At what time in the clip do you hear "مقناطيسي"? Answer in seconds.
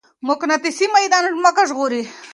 0.27-0.85